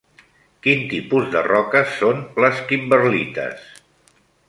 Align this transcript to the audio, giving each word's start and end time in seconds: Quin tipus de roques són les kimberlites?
Quin 0.67 0.79
tipus 0.93 1.27
de 1.35 1.45
roques 1.49 1.93
són 2.01 2.25
les 2.47 2.65
kimberlites? 2.73 3.73